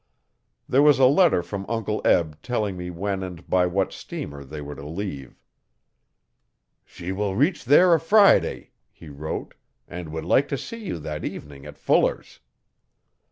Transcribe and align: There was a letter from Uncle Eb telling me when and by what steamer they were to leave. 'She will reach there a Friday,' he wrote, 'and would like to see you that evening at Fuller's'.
There 0.67 0.81
was 0.81 0.97
a 0.97 1.05
letter 1.05 1.43
from 1.43 1.63
Uncle 1.69 2.01
Eb 2.03 2.41
telling 2.41 2.75
me 2.75 2.89
when 2.89 3.21
and 3.21 3.47
by 3.47 3.67
what 3.67 3.93
steamer 3.93 4.43
they 4.43 4.59
were 4.59 4.73
to 4.73 4.83
leave. 4.83 5.39
'She 6.83 7.11
will 7.11 7.35
reach 7.35 7.65
there 7.65 7.93
a 7.93 7.99
Friday,' 7.99 8.71
he 8.91 9.09
wrote, 9.09 9.53
'and 9.87 10.09
would 10.11 10.25
like 10.25 10.47
to 10.47 10.57
see 10.57 10.83
you 10.83 10.97
that 10.97 11.23
evening 11.23 11.67
at 11.67 11.77
Fuller's'. 11.77 12.39